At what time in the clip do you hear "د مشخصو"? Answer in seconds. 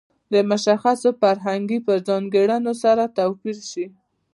0.33-1.09